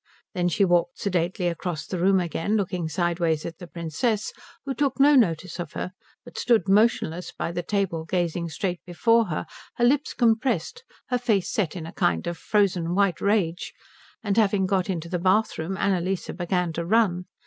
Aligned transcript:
Then 0.33 0.49
she 0.49 0.65
walked 0.65 0.97
sedately 0.97 1.47
across 1.47 1.85
the 1.85 1.99
room 1.99 2.19
again, 2.19 2.57
looking 2.57 2.89
sideways 2.89 3.45
at 3.45 3.59
the 3.59 3.67
Princess, 3.67 4.33
who 4.65 4.73
took 4.73 4.99
no 4.99 5.13
notice 5.13 5.59
of 5.59 5.73
her 5.73 5.91
but 6.25 6.39
stood 6.39 6.67
motionless 6.67 7.31
by 7.31 7.51
the 7.51 7.61
table 7.61 8.03
gazing 8.05 8.49
straight 8.49 8.79
before 8.83 9.25
her, 9.25 9.45
her 9.75 9.85
lips 9.85 10.15
compressed, 10.15 10.83
her 11.09 11.19
face 11.19 11.51
set 11.51 11.75
in 11.75 11.85
a 11.85 11.93
kind 11.93 12.25
of 12.25 12.35
frozen 12.39 12.95
white 12.95 13.21
rage, 13.21 13.73
and 14.23 14.37
having 14.37 14.65
got 14.65 14.89
into 14.89 15.07
the 15.07 15.19
bathroom 15.19 15.77
Annalise 15.77 16.31
began 16.31 16.73
to 16.73 16.83
run. 16.83 17.25